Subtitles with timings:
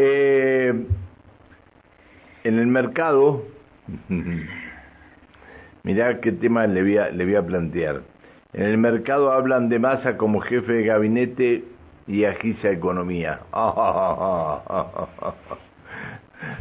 [0.00, 0.72] Eh,
[2.44, 3.42] en el mercado,
[5.82, 8.02] mirá qué tema le voy, a, le voy a plantear.
[8.52, 11.64] En el mercado hablan de masa como jefe de gabinete
[12.06, 13.40] y agisa economía.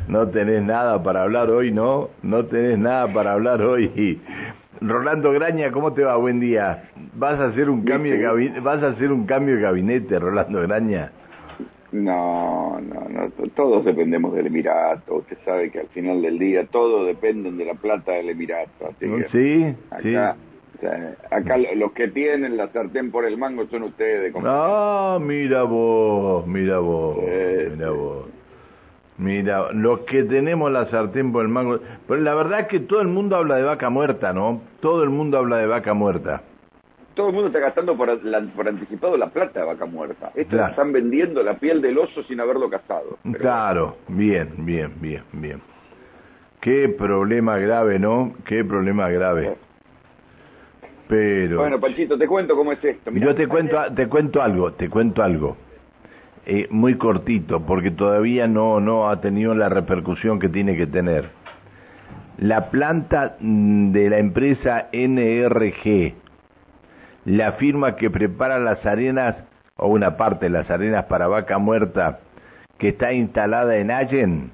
[0.08, 2.10] No tenés nada para hablar hoy, ¿no?
[2.24, 4.20] No tenés nada para hablar hoy.
[4.82, 6.16] Rolando Graña, ¿cómo te va?
[6.16, 6.90] Buen día.
[7.14, 10.62] ¿Vas a hacer un cambio de gabinete, vas a hacer un cambio de gabinete, Rolando
[10.64, 11.12] Graña?
[11.92, 15.16] No, no, no, todos dependemos del Emirato.
[15.16, 18.94] Usted sabe que al final del día todos dependen de la plata del Emirato.
[19.00, 20.16] sí, sí.
[20.16, 24.34] acá los que tienen la sartén por el mango son ustedes.
[24.44, 28.26] Ah, mira vos, mira vos, mira vos.
[29.18, 31.80] Mira, los que tenemos la sartén por el mango.
[32.08, 34.62] Pero la verdad es que todo el mundo habla de vaca muerta, ¿no?
[34.82, 36.44] Todo el mundo habla de vaca muerta.
[37.18, 40.32] Todo el mundo está gastando por, anticipado la plata de vaca muerta.
[40.36, 43.18] Estos están vendiendo la piel del oso sin haberlo cazado.
[43.40, 45.60] Claro, bien, bien, bien, bien.
[46.62, 48.36] Qué problema grave, ¿no?
[48.46, 49.58] Qué problema grave.
[51.08, 51.58] Pero.
[51.58, 53.10] Bueno, Panchito, te cuento cómo es esto.
[53.12, 55.58] Yo te cuento, te cuento algo, te cuento algo.
[56.46, 61.30] Eh, muy cortito, porque todavía no, no ha tenido la repercusión que tiene que tener.
[62.38, 66.27] La planta mm, de la empresa NRG,
[67.28, 69.36] la firma que prepara las arenas,
[69.76, 72.20] o una parte de las arenas para vaca muerta,
[72.78, 74.52] que está instalada en Allen,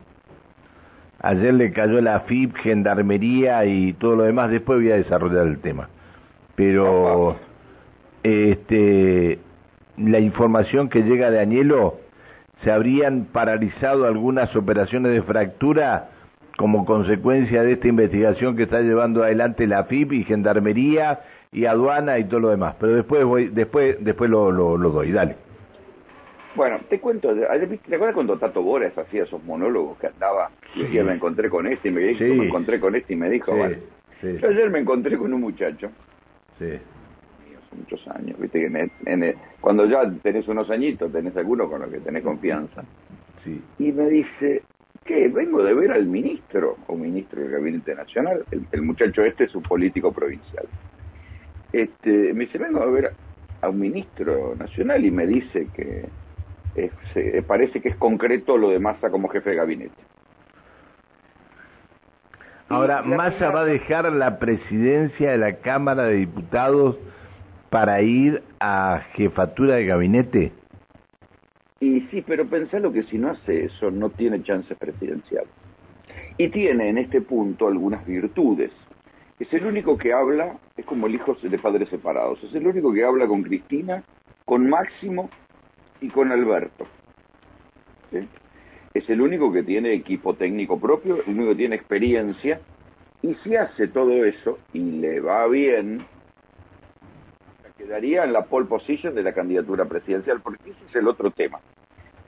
[1.20, 5.60] ayer le cayó la FIP, Gendarmería y todo lo demás, después voy a desarrollar el
[5.60, 5.88] tema.
[6.56, 7.36] Pero,
[8.24, 9.38] este,
[9.98, 12.00] la información que llega de Añelo,
[12.64, 16.10] se habrían paralizado algunas operaciones de fractura
[16.58, 21.20] como consecuencia de esta investigación que está llevando adelante la FIP y Gendarmería
[21.54, 22.76] y aduana y todo lo demás.
[22.80, 25.36] Pero después voy, después, después lo, lo, doy, dale.
[26.56, 31.04] Bueno, te cuento, ¿te acuerdas cuando Tato Boras hacía esos monólogos que andaba y decía
[31.04, 33.56] me encontré con este y me dijo, me encontré con este y me dijo,
[34.22, 35.90] Yo ayer me encontré con un muchacho.
[36.60, 36.80] Sí
[37.76, 42.00] muchos años, viste que en cuando ya tenés unos añitos, tenés alguno con los que
[42.00, 42.84] tenés confianza.
[43.44, 43.62] Sí.
[43.80, 44.64] Y me dice,
[45.06, 45.28] ¿qué?
[45.28, 49.64] Vengo de ver al ministro, o ministro del Gabinete Nacional, el, muchacho este es un
[49.64, 50.66] político provincial.
[51.74, 53.14] Este, me dice, vengo a ver
[53.62, 56.08] a un ministro nacional y me dice que
[57.48, 60.02] parece que es concreto lo de Massa como jefe de gabinete.
[62.70, 66.98] Ahora, Massa va a dejar la presidencia de la Cámara de Diputados
[67.74, 70.52] para ir a jefatura de gabinete?
[71.80, 75.46] Y sí, pero pensalo que si no hace eso no tiene chance presidencial.
[76.38, 78.72] Y tiene en este punto algunas virtudes.
[79.44, 82.94] Es el único que habla, es como el hijo de padres separados, es el único
[82.94, 84.02] que habla con Cristina,
[84.46, 85.30] con Máximo
[86.00, 86.88] y con Alberto.
[88.94, 92.62] Es el único que tiene equipo técnico propio, el único que tiene experiencia,
[93.22, 96.06] y si hace todo eso y le va bien,
[97.78, 101.60] quedaría en la pole position de la candidatura presidencial, porque ese es el otro tema.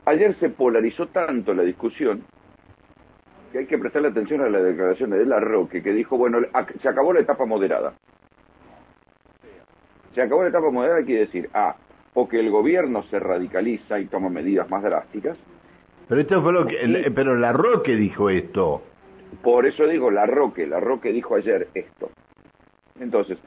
[0.03, 2.25] Ayer se polarizó tanto la discusión
[3.55, 6.39] que hay que prestarle atención a las declaraciones de la Roque, que dijo, bueno,
[6.81, 7.93] se acabó la etapa moderada.
[10.13, 11.77] Se acabó la etapa moderada quiere decir, ah,
[12.15, 15.37] o que el gobierno se radicaliza y toma medidas más drásticas.
[16.09, 18.81] Pero esto fue lo que, pero la Roque dijo esto.
[19.41, 22.09] Por eso digo la Roque, la Roque dijo ayer esto.
[22.99, 23.37] Entonces,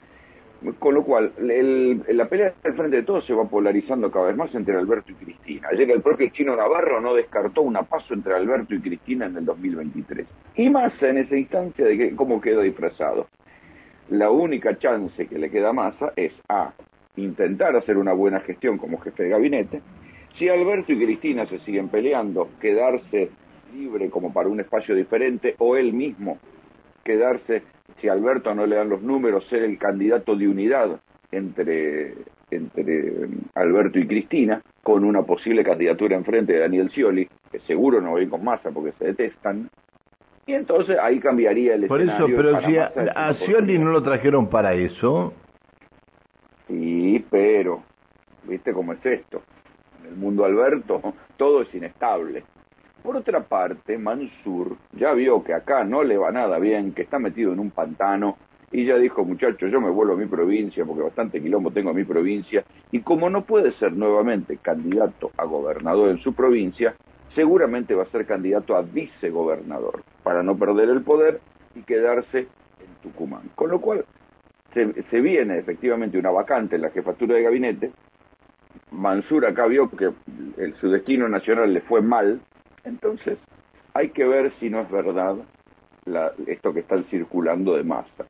[0.78, 4.52] con lo cual, la pelea del frente de todos se va polarizando cada vez más
[4.54, 5.68] entre Alberto y Cristina.
[5.72, 9.44] Ayer el propio Chino Navarro no descartó una paso entre Alberto y Cristina en el
[9.44, 10.26] 2023.
[10.56, 13.28] Y Massa en esa instancia de que, cómo quedó disfrazado.
[14.10, 16.72] La única chance que le queda a Massa es A,
[17.16, 19.82] intentar hacer una buena gestión como jefe de gabinete.
[20.38, 23.30] Si Alberto y Cristina se siguen peleando, quedarse
[23.72, 26.38] libre como para un espacio diferente o él mismo
[27.04, 27.62] quedarse
[28.00, 31.00] si Alberto no le dan los números, ser el candidato de unidad
[31.30, 32.14] entre,
[32.50, 38.12] entre Alberto y Cristina, con una posible candidatura enfrente de Daniel Scioli, que seguro no
[38.12, 39.68] va a ir con masa porque se detestan.
[40.46, 44.74] Y entonces ahí cambiaría el Por eso, pero si a, Scioli no lo trajeron para
[44.74, 45.34] eso.
[46.66, 47.82] Sí, pero,
[48.44, 49.42] ¿viste cómo es esto?
[50.00, 51.02] En el mundo Alberto
[51.36, 52.44] todo es inestable.
[53.08, 57.18] Por otra parte, Mansur ya vio que acá no le va nada bien, que está
[57.18, 58.36] metido en un pantano
[58.70, 61.94] y ya dijo, muchachos, yo me vuelvo a mi provincia porque bastante quilombo tengo a
[61.94, 66.96] mi provincia y como no puede ser nuevamente candidato a gobernador en su provincia,
[67.34, 71.40] seguramente va a ser candidato a vicegobernador para no perder el poder
[71.74, 73.48] y quedarse en Tucumán.
[73.54, 74.04] Con lo cual
[74.74, 77.90] se, viene efectivamente una vacante en la jefatura de gabinete.
[78.90, 80.10] Mansur acá vio que
[80.78, 82.42] su destino nacional le fue mal
[82.84, 83.38] Entonces,
[83.94, 85.36] hay que ver si no es verdad
[86.04, 88.26] la, esto que están circulando de masa.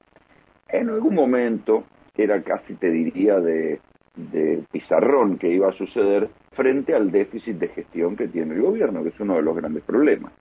[0.69, 1.85] En algún momento,
[2.17, 3.81] era casi te diría de,
[4.17, 9.03] de pizarrón que iba a suceder frente al déficit de gestión que tiene el gobierno,
[9.03, 10.33] que es uno de los grandes problemas,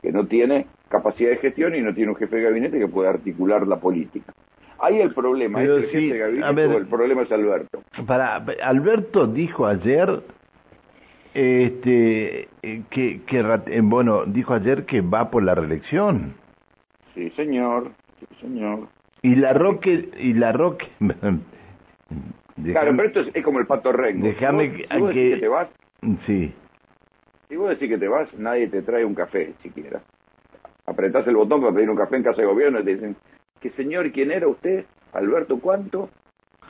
[0.00, 3.10] que no tiene capacidad de gestión y no tiene un jefe de gabinete que pueda
[3.10, 4.32] articular la política.
[4.78, 7.82] Ahí el problema es el jefe de gabinete el problema es Alberto.
[8.06, 10.22] Para, Alberto dijo ayer
[11.36, 12.48] este
[12.88, 16.34] que, que eh, bueno dijo ayer que va por la reelección.
[17.14, 18.88] Sí señor sí señor.
[19.20, 24.26] Y la Roque y la Roque claro pero esto es, como el pato rengo.
[24.26, 25.68] Déjame que, que, te vas
[26.24, 26.54] sí.
[27.50, 30.00] si vos decís que te vas nadie te trae un café siquiera.
[30.86, 33.14] Apretás el botón para pedir un café en casa de gobierno y te dicen
[33.60, 36.08] que señor quién era usted Alberto cuánto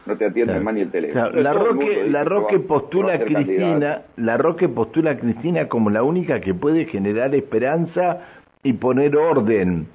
[0.06, 1.30] no te atiende más ni el teléfono.
[1.30, 6.40] la Roque, la Roque postula a Cristina, la Roque postula a Cristina como la única
[6.40, 8.20] que puede generar esperanza
[8.62, 9.88] y poner orden.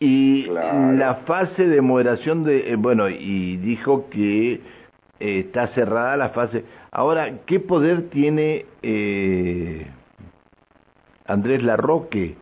[0.00, 4.60] Y la fase de moderación de, eh, bueno, y dijo que
[5.20, 6.64] eh, está cerrada la fase.
[6.92, 9.86] Ahora, ¿qué poder tiene eh,
[11.26, 12.36] Andrés Larroque,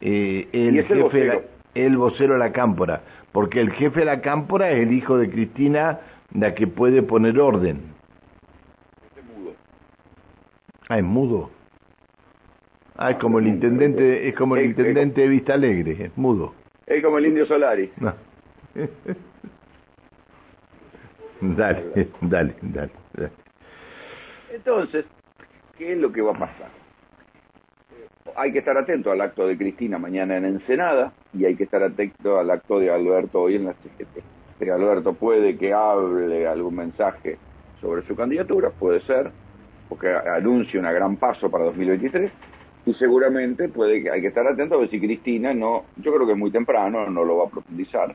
[0.00, 1.42] eh, el jefe,
[1.74, 3.00] el vocero de la Cámpora?
[3.32, 6.00] Porque el jefe de la Cámpora es el hijo de Cristina
[6.34, 7.94] la que puede poner orden.
[9.16, 9.54] Es mudo.
[10.88, 11.50] Ah, es mudo.
[12.96, 16.54] Ah, es como el intendente, es como el intendente de Vista Alegre, es mudo.
[16.86, 17.92] Es como el indio Solari.
[21.40, 22.90] dale, dale, dale,
[24.50, 25.04] Entonces,
[25.76, 26.70] ¿qué es lo que va a pasar?
[28.36, 31.82] Hay que estar atento al acto de Cristina mañana en Ensenada y hay que estar
[31.82, 34.37] atento al acto de Alberto hoy en la CGT.
[34.60, 37.38] Alberto puede que hable algún mensaje
[37.80, 39.30] sobre su candidatura, puede ser,
[39.88, 42.30] porque anuncie una gran paso para 2023,
[42.86, 46.26] y seguramente puede que hay que estar atento a ver si Cristina no, yo creo
[46.26, 48.14] que es muy temprano, no lo va a profundizar,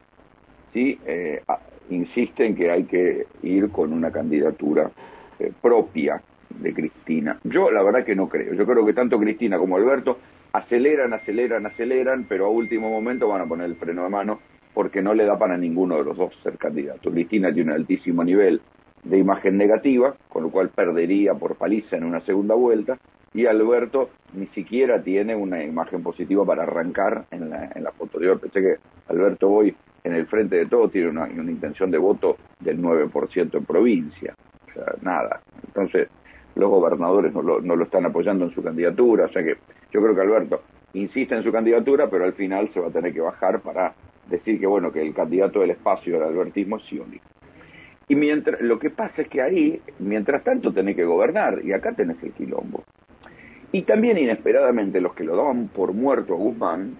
[0.73, 1.41] si eh,
[1.89, 4.91] insiste en que hay que ir con una candidatura
[5.39, 7.39] eh, propia de Cristina.
[7.43, 10.17] Yo la verdad que no creo, yo creo que tanto Cristina como Alberto
[10.51, 14.39] aceleran, aceleran, aceleran, pero a último momento van a poner el freno de mano
[14.73, 17.11] porque no le da para ninguno de los dos ser candidato.
[17.11, 18.61] Cristina tiene un altísimo nivel
[19.03, 22.97] de imagen negativa, con lo cual perdería por paliza en una segunda vuelta,
[23.33, 28.21] y Alberto ni siquiera tiene una imagen positiva para arrancar en la, en la foto.
[28.21, 28.75] Yo pensé que
[29.07, 33.65] Alberto hoy, en el frente de todo, tiene una, intención de voto del 9% en
[33.65, 34.35] provincia.
[34.69, 35.41] O sea, nada.
[35.65, 36.09] Entonces,
[36.55, 39.55] los gobernadores no lo, no lo están apoyando en su candidatura, o sea que
[39.91, 40.61] yo creo que Alberto
[40.93, 43.95] insiste en su candidatura, pero al final se va a tener que bajar para
[44.29, 47.25] decir que bueno que el candidato del espacio del albertismo es Sionica.
[48.07, 51.93] Y mientras, lo que pasa es que ahí, mientras tanto, tenés que gobernar, y acá
[51.93, 52.83] tenés el quilombo.
[53.71, 56.95] Y también inesperadamente los que lo daban por muerto a Guzmán,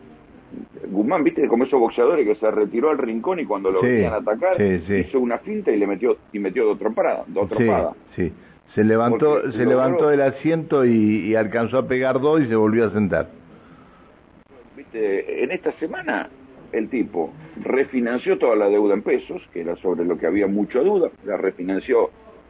[0.88, 4.18] Guzmán, viste, como esos boxeadores que se retiró al rincón y cuando lo venían a
[4.18, 7.25] atacar, hizo una finta y le metió y metió dos trompadas.
[7.28, 7.96] Dos trompadas.
[8.16, 8.31] Sí,
[8.75, 12.86] se levantó, se levantó del asiento y, y, alcanzó a pegar dos y se volvió
[12.86, 13.30] a sentar.
[14.75, 16.30] Viste, en esta semana
[16.74, 17.31] el tipo
[17.64, 21.38] refinanció toda la deuda en pesos, que era sobre lo que había mucha duda, la
[21.38, 22.10] refinanció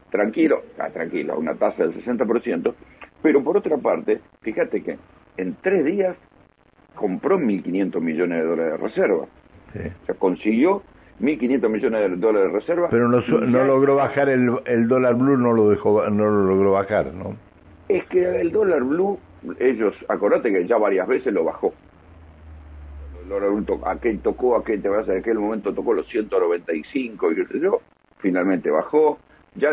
[0.10, 2.74] tranquilo, ah, tranquilo, a una tasa del 60%,
[3.22, 4.98] pero por otra parte, fíjate que
[5.38, 6.16] en tres días
[6.96, 9.26] compró 1.500 millones de dólares de reserva.
[9.26, 10.84] O sea, consiguió
[11.20, 12.90] 1.500 millones de dólares de reserva.
[12.92, 16.74] Pero no, no logró bajar el, el dólar blue, no lo, dejó, no lo logró
[16.74, 17.36] bajar, ¿no?
[17.90, 19.20] Es que el dólar blue,
[19.60, 21.74] ellos, acordate que ya varias veces lo bajó
[23.86, 27.82] aquel tocó, aquel, te a aquel momento tocó los 195 y yo,
[28.20, 29.20] finalmente bajó,
[29.56, 29.72] ya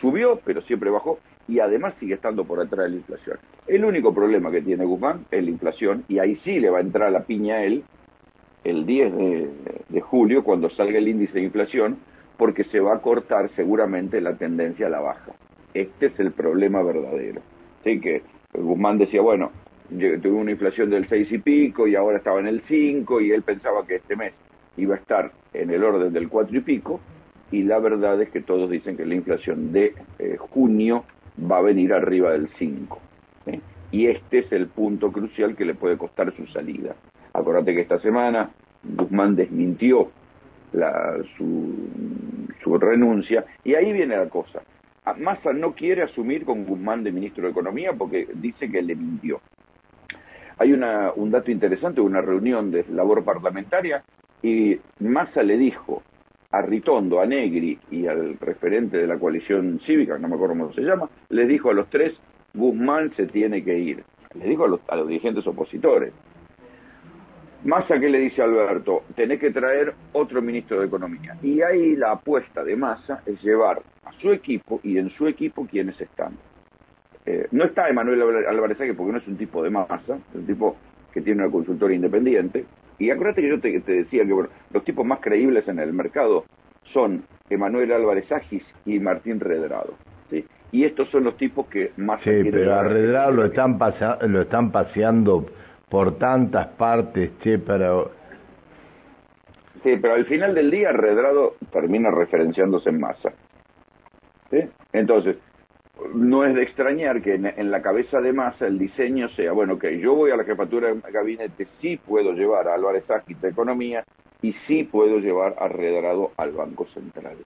[0.00, 1.18] subió, pero siempre bajó,
[1.48, 3.38] y además sigue estando por detrás de la inflación.
[3.66, 6.82] El único problema que tiene Guzmán es la inflación, y ahí sí le va a
[6.82, 7.84] entrar la piña a él
[8.64, 9.12] el 10
[9.88, 11.98] de, julio, cuando salga el índice de inflación,
[12.36, 15.32] porque se va a cortar seguramente la tendencia a la baja.
[15.74, 17.40] Este es el problema verdadero.
[17.80, 18.22] Así que
[18.52, 19.50] Guzmán decía, bueno,
[20.22, 23.42] tuvo una inflación del 6 y pico y ahora estaba en el 5 y él
[23.42, 24.32] pensaba que este mes
[24.76, 27.00] iba a estar en el orden del 4 y pico
[27.50, 31.04] y la verdad es que todos dicen que la inflación de eh, junio
[31.50, 32.98] va a venir arriba del 5.
[33.46, 33.60] ¿eh?
[33.90, 36.96] Y este es el punto crucial que le puede costar su salida.
[37.34, 38.50] Acordate que esta semana
[38.82, 40.10] Guzmán desmintió
[40.72, 41.74] la, su,
[42.62, 44.62] su renuncia y ahí viene la cosa.
[45.18, 49.40] Massa no quiere asumir con Guzmán de ministro de Economía porque dice que le mintió.
[50.58, 54.02] Hay una, un dato interesante, una reunión de labor parlamentaria
[54.42, 56.02] y Massa le dijo
[56.50, 60.72] a Ritondo, a Negri y al referente de la coalición cívica, no me acuerdo cómo
[60.72, 62.12] se llama, les dijo a los tres,
[62.54, 64.04] Guzmán se tiene que ir.
[64.34, 66.12] le digo a los, a los dirigentes opositores.
[67.64, 69.04] Massa, ¿qué le dice Alberto?
[69.14, 71.38] Tenés que traer otro ministro de Economía.
[71.42, 75.66] Y ahí la apuesta de Massa es llevar a su equipo y en su equipo
[75.66, 76.36] quienes están.
[77.24, 80.76] Eh, no está Emanuel Álvarez porque no es un tipo de masa, es un tipo
[81.12, 82.64] que tiene una consultora independiente.
[82.98, 84.34] Y acuérdate que yo te, decía que
[84.72, 86.44] los tipos más creíbles en el mercado
[86.92, 89.94] son Emanuel Álvarez Agis y Martín Redrado.
[90.30, 90.44] ¿sí?
[90.72, 92.22] Y estos son los tipos que más...
[92.22, 93.78] Sí, pero a Redrado lo están,
[94.28, 95.46] lo están paseando
[95.88, 98.10] por tantas partes, che, pero...
[99.82, 103.32] Sí, pero al final del día Redrado termina referenciándose en masa.
[104.50, 104.60] ¿sí?
[104.92, 105.36] Entonces,
[106.14, 109.98] no es de extrañar que en, la cabeza de masa el diseño sea, bueno, que
[109.98, 114.04] yo voy a la jefatura de gabinete, sí puedo llevar a Álvarez Ágil de Economía
[114.40, 117.36] y sí puedo llevar a Redrado al Banco Central.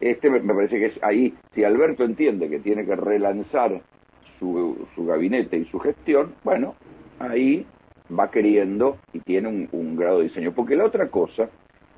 [0.00, 3.80] Este me parece que es ahí, si Alberto entiende que tiene que relanzar
[4.38, 6.74] su, su gabinete y su gestión, bueno,
[7.20, 7.64] ahí
[8.18, 10.52] va queriendo y tiene un, un, grado de diseño.
[10.52, 11.48] Porque la otra cosa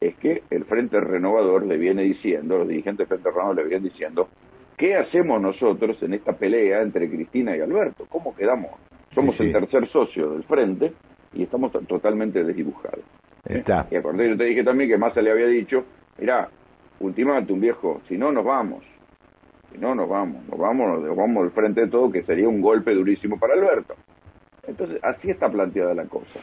[0.01, 3.89] es que el Frente Renovador le viene diciendo, los dirigentes del Frente Renovador le vienen
[3.89, 4.29] diciendo,
[4.77, 8.07] ¿qué hacemos nosotros en esta pelea entre Cristina y Alberto?
[8.09, 8.73] ¿Cómo quedamos?
[9.15, 10.93] Somos el tercer socio del Frente
[11.33, 13.05] y estamos totalmente desdibujados.
[13.45, 13.87] Está.
[13.91, 15.85] Y acordé, yo te dije también que Massa le había dicho,
[16.19, 16.49] mira,
[17.01, 18.85] ultimate un viejo, si no nos vamos.
[19.71, 22.61] Si no nos vamos, nos vamos, nos vamos al frente de todo, que sería un
[22.61, 23.95] golpe durísimo para Alberto.
[24.67, 26.41] Entonces, así está planteada la cosa.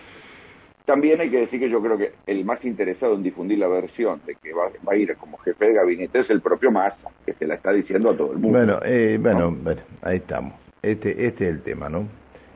[0.86, 4.22] También hay que decir que yo creo que el más interesado en difundir la versión
[4.26, 7.46] de que va, a ir como jefe de gabinete es el propio Massa, que se
[7.48, 8.58] la está diciendo a todo el mundo.
[8.58, 10.54] Bueno, eh, bueno, bueno, ahí estamos.
[10.82, 12.08] Este, este es el tema, ¿no?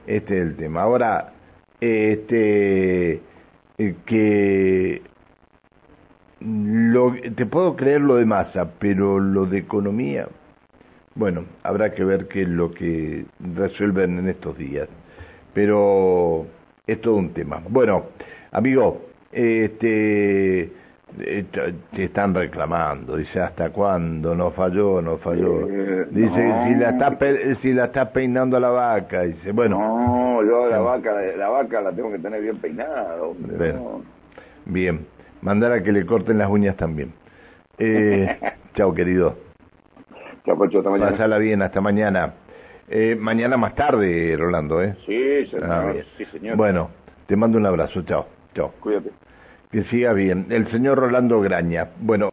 [0.08, 0.82] Este es el tema.
[0.82, 1.34] Ahora,
[1.80, 3.22] este,
[3.78, 5.02] eh, que
[6.40, 10.28] lo, te puedo creer lo de Massa, pero lo de economía,
[11.14, 14.90] bueno, habrá que ver qué es lo que resuelven en estos días
[15.56, 16.46] pero
[16.88, 17.62] es todo un tema.
[17.68, 18.06] Bueno,
[18.52, 19.02] amigo,
[19.32, 20.72] este
[21.92, 25.68] te están reclamando, dice hasta cuándo, no falló, no falló.
[25.70, 27.18] Eh, dice si la está
[27.62, 29.80] si la está peinando a la vaca, dice, bueno.
[29.80, 33.76] No, yo la vaca la vaca la tengo que tener bien peinada, hombre.
[34.66, 35.06] Bien,
[35.42, 37.14] mandar a que le corten las uñas también.
[37.78, 38.38] Eh,
[38.76, 39.36] chao, querido.
[40.46, 41.12] Chao, Pocho, hasta mañana.
[41.12, 42.34] Pásala bien, hasta mañana.
[42.88, 44.96] Eh, mañana más tarde, Rolando, ¿eh?
[45.06, 45.72] Sí, señor.
[45.72, 46.56] Ah, sí, señor.
[46.56, 46.90] Bueno,
[47.28, 48.04] te mando un abrazo.
[48.04, 48.28] Chao.
[48.54, 48.72] Chao.
[48.80, 49.12] Cuídate.
[49.72, 50.48] Que siga bien.
[50.50, 51.90] El señor Rolando Graña.
[52.00, 52.24] Bueno.